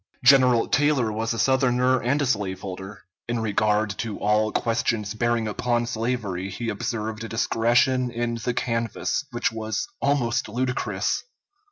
[0.23, 3.03] General Taylor was a Southerner and a slaveholder.
[3.29, 9.25] In regard to all questions bearing upon slavery, he observed a discretion in the canvass
[9.29, 11.23] which was almost ludicrous.